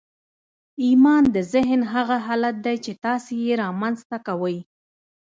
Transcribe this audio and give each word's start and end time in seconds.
ايمان 0.83 1.23
د 1.35 1.37
ذهن 1.53 1.81
هغه 1.93 2.17
حالت 2.27 2.55
دی 2.65 2.75
چې 2.85 2.91
تاسې 3.05 3.33
يې 3.45 3.53
رامنځته 3.63 4.17
کوئ. 4.27 4.57